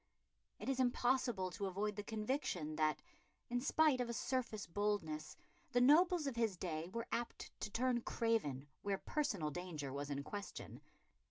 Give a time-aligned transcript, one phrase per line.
[0.57, 3.03] It is impossible to avoid the conviction that,
[3.51, 5.37] in spite of a surface boldness,
[5.73, 10.23] the nobles of his day were apt to turn craven where personal danger was in
[10.23, 10.81] question.